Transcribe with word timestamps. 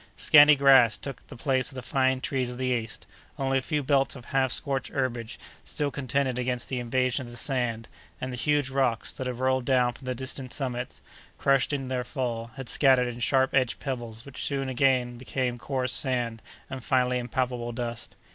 Scanty 0.17 0.55
grass 0.55 0.97
took 0.97 1.27
the 1.27 1.35
place 1.35 1.69
of 1.69 1.75
the 1.75 1.83
fine 1.83 2.21
trees 2.21 2.49
of 2.49 2.57
the 2.57 2.65
east; 2.73 3.05
only 3.37 3.59
a 3.59 3.61
few 3.61 3.83
belts 3.83 4.15
of 4.15 4.25
half 4.25 4.51
scorched 4.51 4.89
herbage 4.91 5.37
still 5.63 5.91
contended 5.91 6.39
against 6.39 6.69
the 6.69 6.79
invasion 6.79 7.27
of 7.27 7.31
the 7.31 7.37
sand, 7.37 7.87
and 8.19 8.33
the 8.33 8.35
huge 8.35 8.71
rocks, 8.71 9.11
that 9.13 9.27
had 9.27 9.37
rolled 9.37 9.65
down 9.65 9.93
from 9.93 10.05
the 10.05 10.15
distant 10.15 10.55
summits, 10.55 11.03
crushed 11.37 11.71
in 11.71 11.87
their 11.87 12.03
fall, 12.03 12.47
had 12.55 12.67
scattered 12.67 13.09
in 13.13 13.19
sharp 13.19 13.53
edged 13.53 13.79
pebbles 13.79 14.25
which 14.25 14.43
soon 14.43 14.69
again 14.69 15.19
became 15.19 15.59
coarse 15.59 15.93
sand, 15.93 16.41
and 16.67 16.83
finally 16.83 17.19
impalpable 17.19 17.71
dust. 17.71 18.15